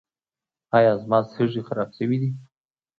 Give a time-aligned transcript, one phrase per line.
[0.77, 2.29] ایا زما سږي خراب شوي دي؟